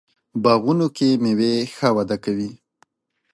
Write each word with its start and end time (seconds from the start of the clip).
باغونو 0.43 0.87
کې 0.97 1.07
میوې 1.23 1.53
ښه 1.75 1.89
وده 1.97 2.17
کوي. 2.23 2.49